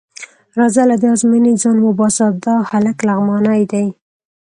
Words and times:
راځه 0.57 0.83
له 0.89 0.95
دې 1.01 1.07
ازموینې 1.15 1.53
ځان 1.61 1.77
وباسه، 1.81 2.25
دا 2.45 2.55
هلک 2.69 2.97
لغمانی 3.07 3.61
دی. 3.71 3.87